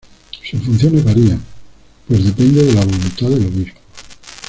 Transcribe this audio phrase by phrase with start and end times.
[0.43, 1.43] Sus funciones varían,
[2.07, 3.79] pues depende de la voluntad del obispo.